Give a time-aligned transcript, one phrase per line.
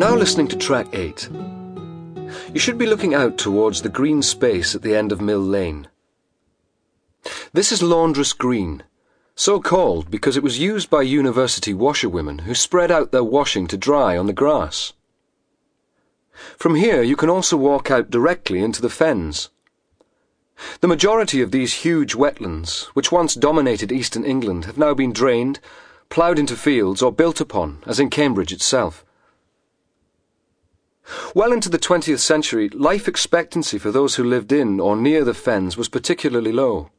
[0.00, 1.28] now listening to track 8.
[2.54, 5.88] You should be looking out towards the green space at the end of Mill Lane.
[7.52, 8.82] This is Laundress Green,
[9.34, 13.76] so called because it was used by university washerwomen who spread out their washing to
[13.76, 14.94] dry on the grass.
[16.56, 19.50] From here you can also walk out directly into the fens.
[20.80, 25.60] The majority of these huge wetlands, which once dominated eastern England, have now been drained,
[26.08, 29.04] ploughed into fields, or built upon, as in Cambridge itself.
[31.34, 35.34] Well into the 20th century, life expectancy for those who lived in or near the
[35.34, 36.90] fens was particularly low.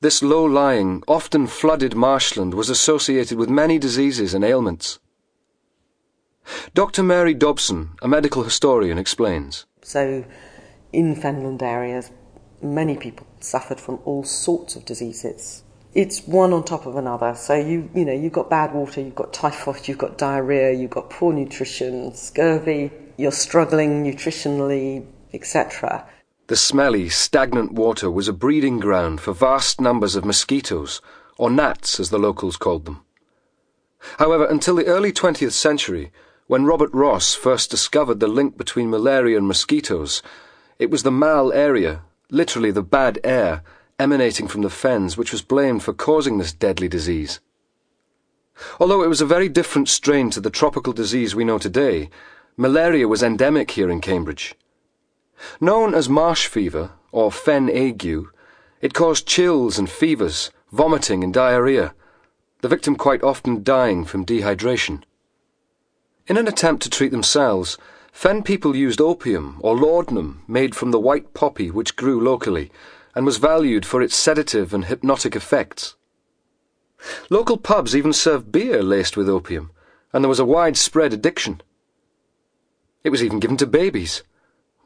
[0.00, 5.00] This low lying, often flooded marshland was associated with many diseases and ailments.
[6.74, 7.02] Dr.
[7.02, 9.66] Mary Dobson, a medical historian, explains.
[9.82, 10.24] So,
[10.92, 12.10] in fenland areas,
[12.62, 15.64] many people suffered from all sorts of diseases.
[15.94, 17.34] It's one on top of another.
[17.34, 20.90] So you you know you've got bad water, you've got typhoid, you've got diarrhea, you've
[20.90, 26.08] got poor nutrition, scurvy, you're struggling nutritionally, etc.
[26.46, 31.02] The smelly, stagnant water was a breeding ground for vast numbers of mosquitoes,
[31.36, 33.04] or gnats as the locals called them.
[34.18, 36.10] However, until the early 20th century,
[36.46, 40.22] when Robert Ross first discovered the link between malaria and mosquitoes,
[40.78, 43.62] it was the mal aria literally the bad air,
[43.98, 47.40] emanating from the fens which was blamed for causing this deadly disease.
[48.78, 52.10] Although it was a very different strain to the tropical disease we know today,
[52.58, 54.54] malaria was endemic here in Cambridge.
[55.60, 58.26] Known as marsh fever, or fen ague,
[58.82, 61.94] it caused chills and fevers, vomiting and diarrhea,
[62.60, 65.04] the victim quite often dying from dehydration.
[66.26, 67.78] In an attempt to treat themselves,
[68.12, 72.72] Fen people used opium or laudanum made from the white poppy which grew locally
[73.14, 75.94] and was valued for its sedative and hypnotic effects.
[77.30, 79.70] Local pubs even served beer laced with opium,
[80.12, 81.62] and there was a widespread addiction.
[83.04, 84.24] It was even given to babies,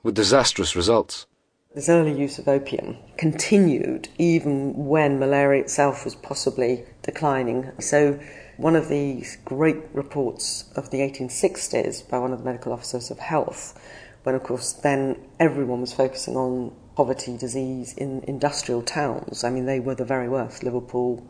[0.02, 1.27] with disastrous results.
[1.74, 7.73] This early use of opium continued even when malaria itself was possibly declining.
[7.80, 8.20] So
[8.58, 13.18] one of the great reports of the 1860s by one of the medical officers of
[13.18, 13.80] health,
[14.24, 19.42] when of course then everyone was focusing on poverty, disease in industrial towns.
[19.42, 21.27] I mean, they were the very worst, Liverpool,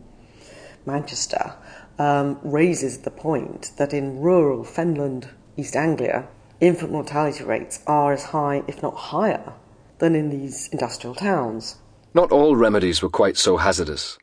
[0.85, 1.55] Manchester,
[2.01, 6.27] um, raises the point that in rural Fenland, East Anglia,
[6.63, 9.53] infant mortality rates are as high, if not higher,
[9.99, 11.77] than in these industrial towns.
[12.15, 14.19] Not all remedies were quite so hazardous.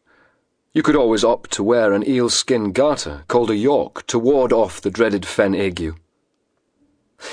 [0.72, 4.54] You could always opt to wear an eel skin garter called a york to ward
[4.54, 5.96] off the dreaded fen ague.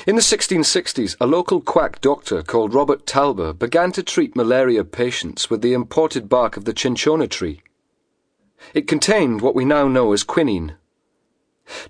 [0.07, 5.49] In the 1660s, a local quack doctor called Robert Talbor began to treat malaria patients
[5.49, 7.63] with the imported bark of the cinchona tree.
[8.75, 10.77] It contained what we now know as quinine.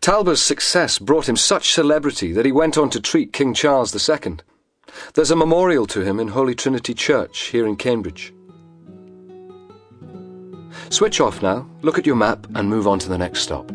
[0.06, 4.36] Talbor's success brought him such celebrity that he went on to treat King Charles II.
[5.14, 8.32] There's a memorial to him in Holy Trinity Church here in Cambridge.
[10.90, 13.68] Switch off now, look at your map, and move on to the next stop.